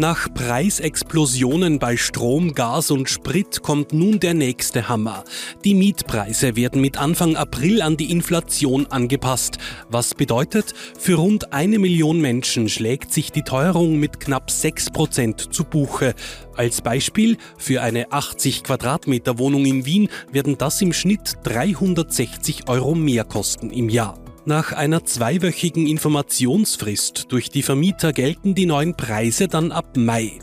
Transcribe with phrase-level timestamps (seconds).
[0.00, 5.24] Nach Preisexplosionen bei Strom, Gas und Sprit kommt nun der nächste Hammer.
[5.62, 9.58] Die Mietpreise werden mit Anfang April an die Inflation angepasst.
[9.90, 15.52] Was bedeutet, für rund eine Million Menschen schlägt sich die Teuerung mit knapp 6 Prozent
[15.52, 16.14] zu Buche.
[16.56, 22.94] Als Beispiel, für eine 80 Quadratmeter Wohnung in Wien werden das im Schnitt 360 Euro
[22.94, 24.18] mehr kosten im Jahr.
[24.46, 30.38] Nach einer zweiwöchigen Informationsfrist durch die Vermieter gelten die neuen Preise dann ab Mai.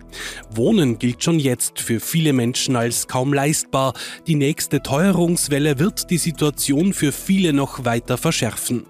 [0.52, 3.94] Wohnen gilt schon jetzt für viele Menschen als kaum leistbar.
[4.28, 8.86] Die nächste Teuerungswelle wird die Situation für viele noch weiter verschärfen.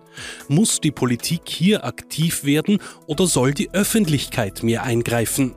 [0.49, 5.53] Muss die Politik hier aktiv werden oder soll die Öffentlichkeit mehr eingreifen?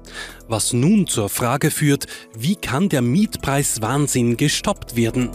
[0.46, 2.06] Was nun zur Frage führt,
[2.38, 5.30] wie kann der Mietpreiswahnsinn gestoppt werden?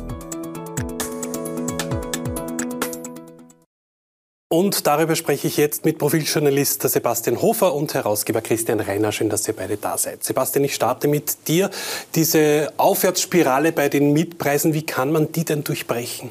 [4.47, 9.11] Und darüber spreche ich jetzt mit Profiljournalist Sebastian Hofer und Herausgeber Christian Reiner.
[9.11, 10.23] Schön, dass ihr beide da seid.
[10.23, 11.71] Sebastian, ich starte mit dir.
[12.13, 16.29] Diese Aufwärtsspirale bei den Mietpreisen, wie kann man die denn durchbrechen?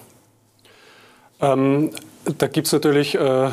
[1.40, 1.90] Ähm,
[2.38, 3.50] da gibt es natürlich äh,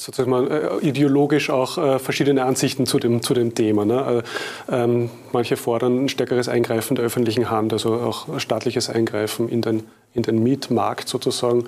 [0.00, 3.84] sozusagen mal, äh, ideologisch auch äh, verschiedene Ansichten zu dem, zu dem Thema.
[3.84, 4.22] Ne?
[4.70, 9.60] Äh, ähm, manche fordern ein stärkeres Eingreifen der öffentlichen Hand, also auch staatliches Eingreifen in
[9.60, 9.82] den,
[10.14, 11.64] in den Mietmarkt sozusagen.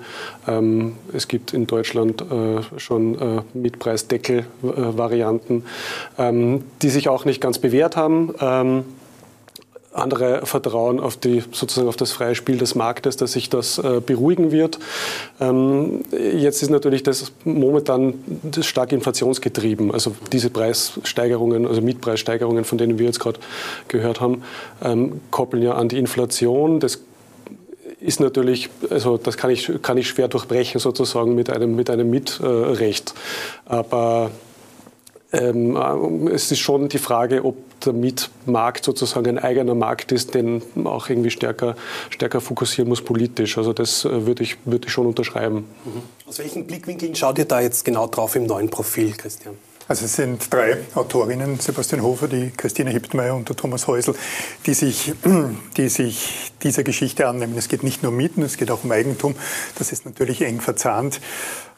[0.47, 5.65] Ähm, es gibt in Deutschland äh, schon äh, Mietpreisdeckel-Varianten,
[6.17, 8.33] ähm, die sich auch nicht ganz bewährt haben.
[9.93, 14.01] Andere vertrauen auf, die, sozusagen auf das freie Spiel des Marktes, dass sich das äh,
[14.05, 14.79] beruhigen wird.
[15.39, 19.91] Ähm, jetzt ist natürlich das momentan das stark inflationsgetrieben.
[19.91, 23.39] Also diese Preissteigerungen, also Mietpreissteigerungen, von denen wir jetzt gerade
[23.87, 24.43] gehört haben,
[24.83, 26.79] ähm, koppeln ja an die Inflation.
[26.79, 26.99] Das
[27.99, 32.09] ist natürlich, also das kann ich, kann ich schwer durchbrechen sozusagen mit einem, mit einem
[32.09, 33.13] Mietrecht.
[33.65, 34.31] Aber
[35.33, 40.61] ähm, es ist schon die Frage, ob der Mietmarkt sozusagen ein eigener Markt ist, den
[40.75, 41.75] man auch irgendwie stärker,
[42.11, 43.57] stärker fokussieren muss politisch.
[43.57, 45.65] Also das äh, würde ich, würde ich schon unterschreiben.
[45.85, 46.01] Mhm.
[46.27, 49.57] Aus welchen Blickwinkeln schaut ihr da jetzt genau drauf im neuen Profil, Christian?
[49.87, 54.15] Also es sind drei Autorinnen, Sebastian Hofer, die Christine Hiptmeier und der Thomas Häusl,
[54.65, 55.13] die sich,
[55.77, 57.57] die sich dieser Geschichte annehmen.
[57.57, 59.35] Es geht nicht nur um Mieten, es geht auch um Eigentum.
[59.77, 61.19] Das ist natürlich eng verzahnt.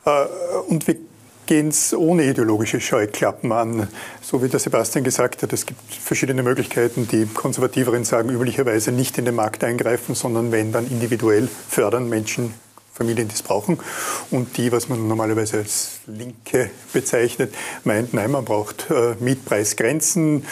[0.06, 0.26] Äh,
[0.68, 0.98] und wir
[1.46, 3.88] gehen es ohne ideologische Scheuklappen an.
[4.22, 7.08] So wie der Sebastian gesagt hat, es gibt verschiedene Möglichkeiten.
[7.08, 12.54] Die Konservativeren sagen üblicherweise nicht in den Markt eingreifen, sondern wenn dann individuell fördern Menschen,
[12.94, 13.78] Familien, die es brauchen.
[14.32, 17.54] Und die, was man normalerweise als Linke bezeichnet,
[17.84, 20.46] meint, nein, man braucht äh, Mietpreisgrenzen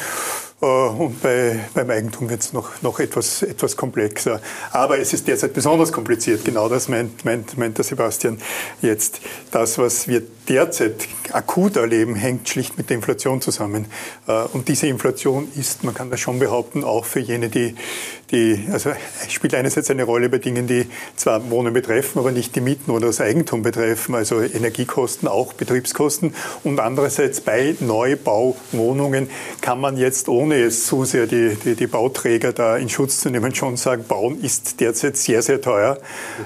[0.64, 4.42] und bei, beim Eigentum wird es noch, noch etwas, etwas komplexer.
[4.72, 6.46] Aber es ist derzeit besonders kompliziert.
[6.46, 8.40] Genau das meint, meint, meint der Sebastian
[8.82, 9.20] jetzt.
[9.52, 13.88] Das, was wir derzeit akut erleben, hängt schlicht mit der Inflation zusammen.
[14.28, 17.76] Äh, und diese Inflation ist, man kann das schon behaupten, auch für jene, die,
[18.34, 18.92] die also
[19.30, 23.08] spielt einerseits eine Rolle bei Dingen, die zwar Wohnen betreffen, aber nicht die Mieten oder
[23.08, 26.36] das Eigentum betreffen, also Energiekosten, auch Betriebskosten.
[26.64, 29.30] Und andererseits bei Neubauwohnungen
[29.62, 33.30] kann man jetzt, ohne jetzt zu sehr die, die, die Bauträger da in Schutz zu
[33.30, 36.00] nehmen, schon sagen, Bauen ist derzeit sehr, sehr teuer.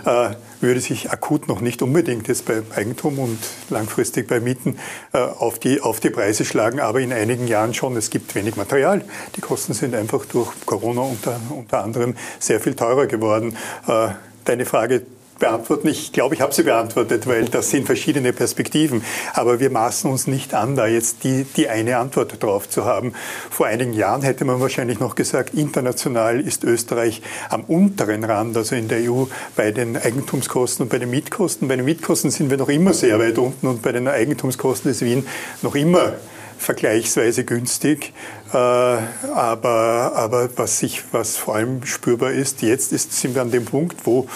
[0.06, 0.32] Äh,
[0.62, 4.78] würde sich akut noch nicht unbedingt jetzt bei Eigentum und langfristig bei Mieten
[5.14, 7.96] äh, auf, die, auf die Preise schlagen, aber in einigen Jahren schon.
[7.96, 9.04] Es gibt wenig Material.
[9.36, 13.56] Die Kosten sind einfach durch Corona unter, unter anderem sehr viel teurer geworden.
[13.88, 14.10] Äh,
[14.46, 15.04] deine Frage
[15.40, 15.88] beantworten.
[15.88, 19.04] Ich glaube, ich habe sie beantwortet, weil das sind verschiedene Perspektiven.
[19.34, 23.14] Aber wir maßen uns nicht an, da jetzt die, die eine Antwort drauf zu haben.
[23.50, 28.76] Vor einigen Jahren hätte man wahrscheinlich noch gesagt, international ist Österreich am unteren Rand, also
[28.76, 29.26] in der EU,
[29.56, 31.68] bei den Eigentumskosten und bei den Mietkosten.
[31.68, 35.02] Bei den Mietkosten sind wir noch immer sehr weit unten und bei den Eigentumskosten ist
[35.02, 35.26] Wien
[35.62, 36.14] noch immer
[36.58, 38.14] vergleichsweise günstig.
[38.52, 43.52] Äh, aber, aber was, sich, was vor allem spürbar ist, jetzt ist, sind wir an
[43.52, 44.28] dem Punkt, wo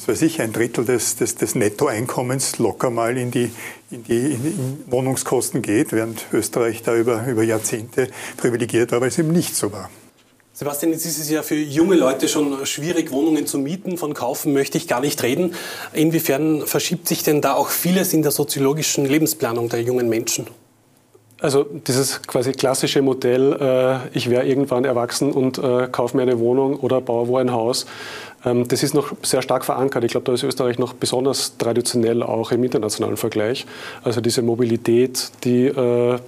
[0.00, 3.50] was weiß ich, ein Drittel des, des, des Nettoeinkommens locker mal in die,
[3.90, 8.08] in die in, in Wohnungskosten geht, während Österreich da über, über Jahrzehnte
[8.38, 9.90] privilegiert war, weil es eben nicht so war.
[10.54, 13.98] Sebastian, jetzt ist es ja für junge Leute schon schwierig, Wohnungen zu mieten.
[13.98, 15.54] Von kaufen möchte ich gar nicht reden.
[15.92, 20.46] Inwiefern verschiebt sich denn da auch vieles in der soziologischen Lebensplanung der jungen Menschen?
[21.40, 26.38] Also dieses quasi klassische Modell, äh, ich wäre irgendwann erwachsen und äh, kaufe mir eine
[26.38, 27.86] Wohnung oder baue wo ein Haus,
[28.44, 30.04] ähm, das ist noch sehr stark verankert.
[30.04, 33.66] Ich glaube, da ist Österreich noch besonders traditionell auch im internationalen Vergleich.
[34.02, 36.18] Also diese Mobilität, die äh,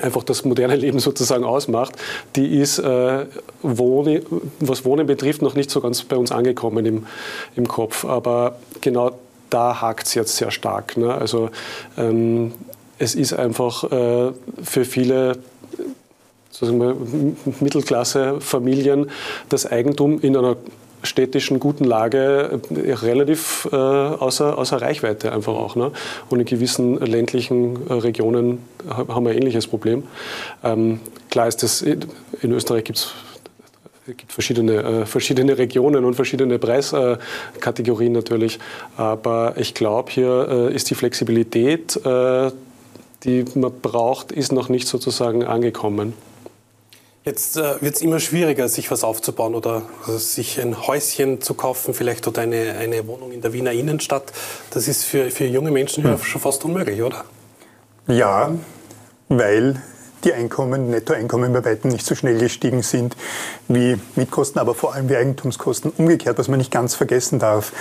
[0.00, 1.92] einfach das moderne Leben sozusagen ausmacht,
[2.36, 3.26] die ist, äh,
[3.62, 4.22] Wohne,
[4.60, 7.06] was Wohnen betrifft, noch nicht so ganz bei uns angekommen im,
[7.54, 8.06] im Kopf.
[8.06, 9.12] Aber genau
[9.50, 10.96] da hakt es jetzt sehr stark.
[10.96, 11.14] Ne?
[11.14, 11.50] Also
[11.96, 12.52] ähm,
[12.98, 15.38] es ist einfach äh, für viele
[17.60, 19.10] Mittelklasse-Familien
[19.48, 20.56] das Eigentum in einer
[21.02, 25.76] städtischen guten Lage äh, relativ äh, außer, außer Reichweite einfach auch.
[25.76, 25.92] Ne?
[26.28, 28.58] Und in gewissen ländlichen äh, Regionen
[28.88, 30.02] haben wir ein ähnliches Problem.
[30.64, 31.00] Ähm,
[31.30, 33.12] klar ist das, in Österreich gibt es
[34.16, 38.58] gibt verschiedene, äh, verschiedene Regionen und verschiedene Preiskategorien natürlich.
[38.96, 42.50] Aber ich glaube, hier äh, ist die Flexibilität, äh,
[43.24, 46.14] die man braucht, ist noch nicht sozusagen angekommen.
[47.24, 51.54] Jetzt äh, wird es immer schwieriger, sich was aufzubauen oder also sich ein Häuschen zu
[51.54, 54.32] kaufen, vielleicht oder eine, eine Wohnung in der Wiener Innenstadt.
[54.70, 56.16] Das ist für, für junge Menschen ja.
[56.18, 57.24] schon fast unmöglich, oder?
[58.06, 58.52] Ja,
[59.28, 59.82] weil
[60.24, 63.16] die Einkommen, Nettoeinkommen bei weitem nicht so schnell gestiegen sind
[63.68, 65.92] wie Mietkosten, aber vor allem wie Eigentumskosten.
[65.96, 67.72] Umgekehrt, was man nicht ganz vergessen darf,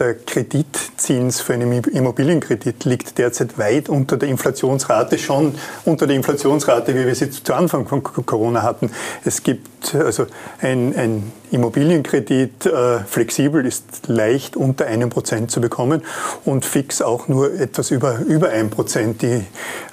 [0.00, 5.54] der Kreditzins für einen Immobilienkredit liegt derzeit weit unter der Inflationsrate, schon
[5.84, 8.90] unter der Inflationsrate, wie wir sie zu Anfang von Corona hatten.
[9.24, 10.26] Es gibt also
[10.60, 16.02] ein, ein Immobilienkredit äh, flexibel ist leicht unter einem Prozent zu bekommen
[16.44, 19.22] und fix auch nur etwas über, über ein Prozent.
[19.22, 19.44] Die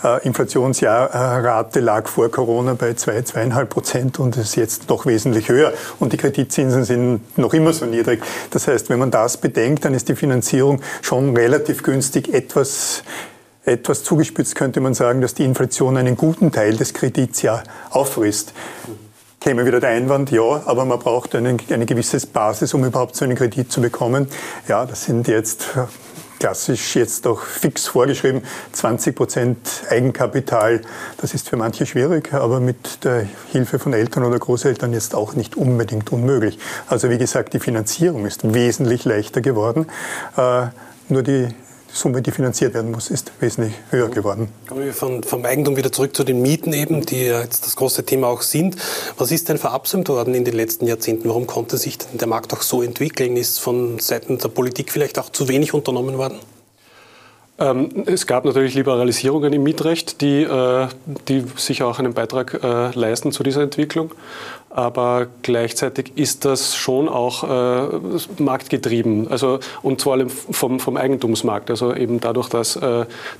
[0.03, 5.73] äh, Inflationsrate lag vor Corona bei zwei, zweieinhalb Prozent und ist jetzt doch wesentlich höher.
[5.99, 8.21] Und die Kreditzinsen sind noch immer so niedrig.
[8.51, 13.03] Das heißt, wenn man das bedenkt, dann ist die Finanzierung schon relativ günstig etwas
[13.65, 18.53] etwas zugespitzt könnte man sagen, dass die Inflation einen guten Teil des Kredits ja auffrisst
[19.39, 23.23] käme wieder der Einwand, ja, aber man braucht eine, eine gewisse Basis, um überhaupt so
[23.23, 24.27] einen Kredit zu bekommen.
[24.67, 25.69] Ja, das sind jetzt
[26.39, 29.57] klassisch jetzt auch fix vorgeschrieben, 20 Prozent
[29.89, 30.81] Eigenkapital.
[31.17, 35.33] Das ist für manche schwierig, aber mit der Hilfe von Eltern oder Großeltern jetzt auch
[35.33, 36.59] nicht unbedingt unmöglich.
[36.87, 39.87] Also wie gesagt, die Finanzierung ist wesentlich leichter geworden.
[40.35, 40.67] Äh,
[41.09, 41.47] nur die
[41.91, 44.49] Summe, die finanziert werden muss, ist wesentlich höher geworden.
[44.93, 48.41] Von, vom Eigentum wieder zurück zu den Mieten eben, die jetzt das große Thema auch
[48.41, 48.75] sind.
[49.17, 51.27] Was ist denn verabsäumt worden in den letzten Jahrzehnten?
[51.29, 53.37] Warum konnte sich der Markt auch so entwickeln?
[53.37, 56.39] Ist von Seiten der Politik vielleicht auch zu wenig unternommen worden?
[57.59, 60.87] Ähm, es gab natürlich Liberalisierungen im Mietrecht, die, äh,
[61.27, 64.11] die sicher auch einen Beitrag äh, leisten zu dieser Entwicklung.
[64.69, 67.97] Aber gleichzeitig ist das schon auch äh,
[68.37, 69.27] marktgetrieben.
[69.31, 71.71] Also, und vor allem vom, vom Eigentumsmarkt.
[71.71, 72.79] Also eben dadurch, dass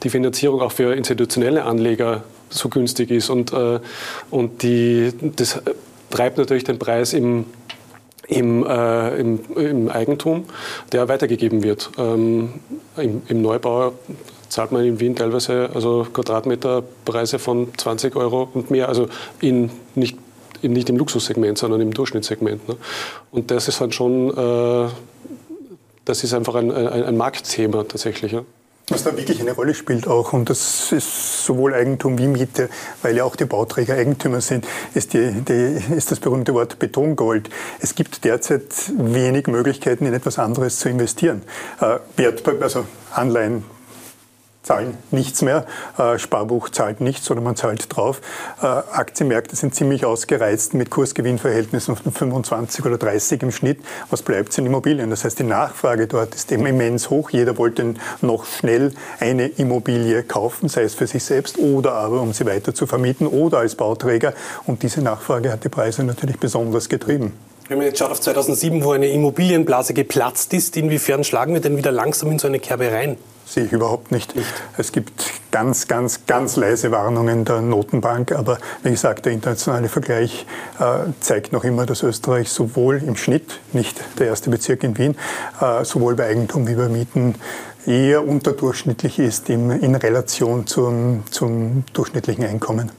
[0.02, 3.30] die Finanzierung auch für institutionelle Anleger so günstig ist.
[3.30, 3.54] Und,
[4.31, 5.62] und die, das
[6.10, 7.46] treibt natürlich den Preis im
[8.28, 10.46] im, äh, im, im, Eigentum,
[10.92, 11.92] der weitergegeben wird.
[11.98, 12.56] Ähm,
[12.98, 13.94] im, im, Neubau
[14.50, 19.08] zahlt man in Wien teilweise also Quadratmeterpreise von 20 Euro und mehr, also
[19.40, 20.18] in, nicht,
[20.62, 22.68] nicht im Luxussegment, sondern im Durchschnittssegment.
[22.68, 22.78] Ne?
[23.32, 24.90] Und das ist dann schon, äh,
[26.06, 28.34] das ist einfach ein, ein, ein Marktthema tatsächlich.
[28.34, 28.44] Ja?
[28.89, 32.69] Was da wirklich eine Rolle spielt auch, und das ist sowohl Eigentum wie Miete,
[33.01, 37.50] weil ja auch die Bauträger Eigentümer sind, ist, die, die, ist das berühmte Wort Betongold.
[37.81, 38.63] Es gibt derzeit
[38.98, 41.42] wenig Möglichkeiten, in etwas anderes zu investieren.
[41.81, 43.66] Äh, Wert, also Anleihen,
[44.68, 45.66] zahlen nichts mehr.
[45.98, 48.22] Äh, Sparbuch zahlt nichts oder man zahlt drauf.
[48.62, 53.80] Äh, Aktienmärkte sind ziemlich ausgereizt mit Kursgewinnverhältnissen von 25 oder 30 im Schnitt.
[54.10, 55.10] Was bleibt sind Immobilien?
[55.10, 57.30] Das heißt, die Nachfrage dort ist eben immens hoch.
[57.30, 62.33] Jeder wollte noch schnell eine Immobilie kaufen, sei es für sich selbst oder aber um
[62.33, 64.33] sie weiter zu vermieten oder als Bauträger.
[64.66, 67.33] Und diese Nachfrage hat die Preise natürlich besonders getrieben.
[67.69, 71.78] Wenn man jetzt schaut auf 2007, wo eine Immobilienblase geplatzt ist, inwiefern schlagen wir denn
[71.78, 73.18] wieder langsam in so eine Kerbe rein?
[73.47, 74.35] Sehe ich überhaupt nicht.
[74.35, 74.45] nicht.
[74.77, 80.45] Es gibt ganz, ganz, ganz leise Warnungen der Notenbank, aber wie gesagt, der internationale Vergleich
[80.80, 85.16] äh, zeigt noch immer, dass Österreich sowohl im Schnitt, nicht der erste Bezirk in Wien,
[85.61, 87.35] äh, sowohl bei Eigentum wie bei Mieten
[87.85, 92.92] eher unterdurchschnittlich ist in, in Relation zum, zum durchschnittlichen Einkommen.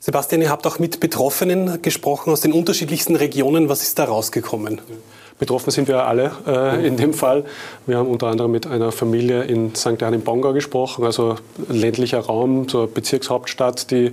[0.00, 3.68] Sebastian, ihr habt auch mit Betroffenen gesprochen aus den unterschiedlichsten Regionen.
[3.68, 4.80] Was ist da rausgekommen?
[5.42, 7.44] Betroffen sind wir alle äh, in dem Fall.
[7.88, 10.00] Wir haben unter anderem mit einer Familie in St.
[10.00, 11.34] Jan im Bongau gesprochen, also
[11.68, 14.12] ländlicher Raum, so Bezirkshauptstadt, die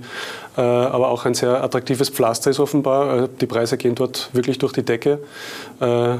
[0.56, 3.16] äh, aber auch ein sehr attraktives Pflaster ist offenbar.
[3.16, 5.20] Äh, die Preise gehen dort wirklich durch die Decke.
[5.78, 6.16] Äh,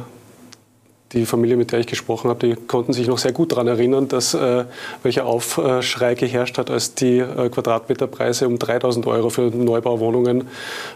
[1.12, 4.06] die Familie, mit der ich gesprochen habe, die konnten sich noch sehr gut daran erinnern,
[4.06, 4.64] dass äh,
[5.02, 10.46] welcher Aufschrei geherrscht hat, als die äh, Quadratmeterpreise um 3000 Euro für Neubauwohnungen,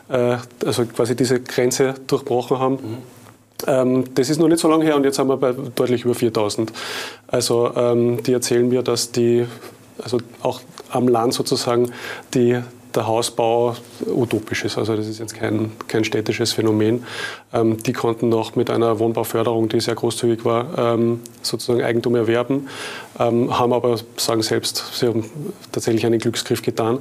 [0.09, 2.75] äh, also quasi diese Grenze durchbrochen haben.
[2.75, 3.24] Mhm.
[3.66, 6.14] Ähm, das ist noch nicht so lange her und jetzt haben wir bei deutlich über
[6.14, 6.73] 4000.
[7.26, 9.47] Also ähm, die erzählen mir, dass die,
[10.02, 11.90] also auch am Land sozusagen,
[12.35, 12.61] die
[12.94, 13.75] der Hausbau
[14.06, 14.78] utopisch ist.
[14.78, 17.04] Also das ist jetzt kein, kein städtisches Phänomen.
[17.52, 22.68] Ähm, die konnten noch mit einer Wohnbauförderung, die sehr großzügig war, ähm, sozusagen Eigentum erwerben,
[23.18, 25.25] ähm, haben aber, sagen selbst, sie haben
[25.73, 26.99] tatsächlich einen Glücksgriff getan.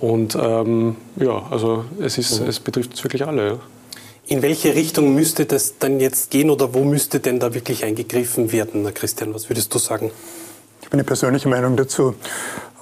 [0.00, 2.48] Und ähm, ja, also es, ist, mhm.
[2.48, 3.46] es betrifft wirklich alle.
[3.46, 3.58] Ja.
[4.26, 8.52] In welche Richtung müsste das dann jetzt gehen oder wo müsste denn da wirklich eingegriffen
[8.52, 9.34] werden, Christian?
[9.34, 10.10] Was würdest du sagen?
[10.80, 12.14] Ich habe eine persönliche Meinung dazu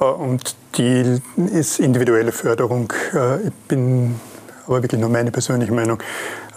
[0.00, 1.20] äh, und die
[1.52, 2.92] ist individuelle Förderung.
[3.12, 4.20] Äh, ich bin
[4.66, 6.00] aber wirklich nur meine persönliche Meinung.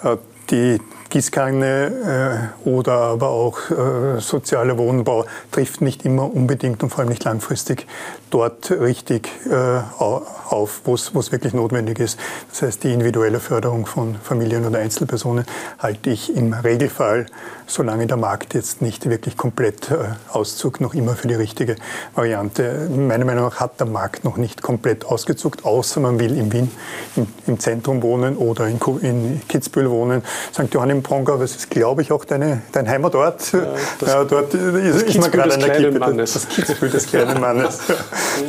[0.04, 0.18] Äh,
[0.51, 7.00] die Gießkanne äh, oder aber auch äh, sozialer Wohnbau trifft nicht immer unbedingt und vor
[7.00, 7.88] allem nicht langfristig
[8.32, 12.20] dort richtig äh, auf, wo es wirklich notwendig ist.
[12.50, 15.46] Das heißt, die individuelle Förderung von Familien oder Einzelpersonen
[15.80, 17.28] halte ich im Regelfall,
[17.68, 19.96] solange der Markt jetzt nicht wirklich komplett äh,
[20.32, 21.76] auszuckt, noch immer für die richtige
[22.14, 22.90] Variante.
[22.90, 26.72] Meiner Meinung nach hat der Markt noch nicht komplett ausgezuckt, außer man will in Wien
[27.16, 30.24] im, im Zentrum wohnen oder in, in Kitzbühel wohnen.
[30.54, 30.74] St.
[30.74, 33.54] Johann im Pongau, das ist, glaube ich, auch deine, dein Heimatort.
[33.54, 33.68] Ja,
[34.06, 36.00] ja, dort ist, ist man gerade an der Kippe.
[36.00, 36.34] Mannes.
[36.34, 37.80] Das Kitzbühel des kleinen Mannes.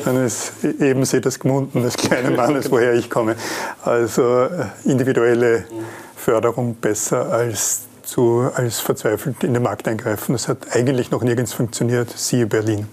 [0.05, 3.37] Dann ist Ebensee das Gmunden des kleinen Mannes, woher ich komme.
[3.83, 4.49] Also äh,
[4.85, 5.65] individuelle
[6.17, 10.33] Förderung besser als zu, als verzweifelt in den Markt eingreifen.
[10.33, 12.89] Das hat eigentlich noch nirgends funktioniert, siehe Berlin.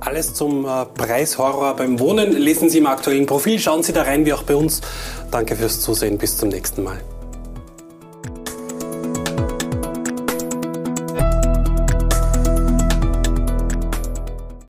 [0.00, 3.58] Alles zum äh, Preishorror beim Wohnen lesen Sie im aktuellen Profil.
[3.58, 4.80] Schauen Sie da rein, wie auch bei uns.
[5.30, 6.18] Danke fürs Zusehen.
[6.18, 7.00] Bis zum nächsten Mal.